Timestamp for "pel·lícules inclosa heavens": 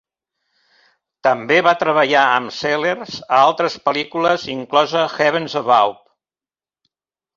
3.91-5.59